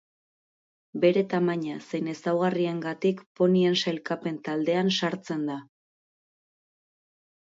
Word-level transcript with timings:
Bere 1.01 1.21
tamaina 1.33 1.75
zein 1.89 2.07
ezaugarriengatik 2.13 3.21
ponien 3.39 3.77
sailkapen 3.83 4.39
taldean 4.49 4.89
sartzen 5.01 5.45
da. 5.51 5.59